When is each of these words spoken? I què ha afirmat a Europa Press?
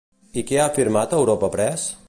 I 0.41 0.43
què 0.51 0.57
ha 0.61 0.63
afirmat 0.71 1.13
a 1.13 1.21
Europa 1.25 1.51
Press? 1.57 1.89